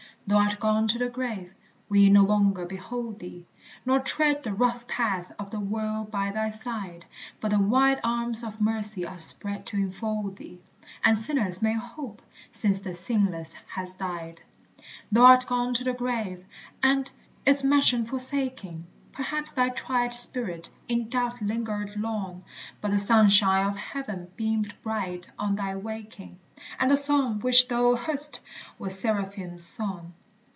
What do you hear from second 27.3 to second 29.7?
which thou heard'st was the seraphim's